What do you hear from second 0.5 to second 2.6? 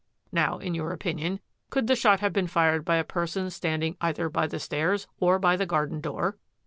in your opinion could the shot have been